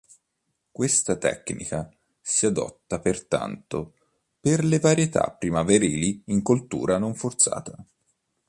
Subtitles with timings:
[0.71, 1.87] Questa tecnica
[2.19, 3.93] si adotta pertanto
[4.39, 7.75] per le varietà primaverili in coltura non forzata.